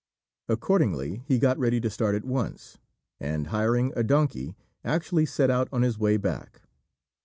[0.49, 2.79] Accordingly, he got ready to start at once,
[3.19, 6.63] and, hiring a donkey, actually set out on his way back.